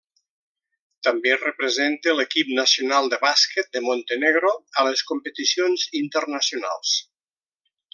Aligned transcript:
També 1.07 1.35
representa 1.41 2.15
l'equip 2.21 2.49
nacional 2.61 3.11
de 3.13 3.21
bàsquet 3.27 3.71
de 3.77 3.85
Montenegro 3.91 4.55
a 4.85 4.89
les 4.91 5.07
competicions 5.13 5.89
internacionals. 6.05 7.01